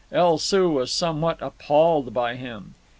[0.11, 2.73] El Soo was somewhat appalled by him.